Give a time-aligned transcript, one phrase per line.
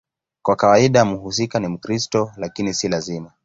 [0.43, 3.33] Kwa kawaida mhusika ni Mkristo, lakini si lazima.